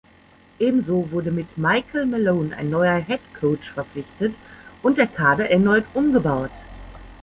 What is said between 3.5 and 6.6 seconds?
verpflichtet und der Kader erneut umgebaut.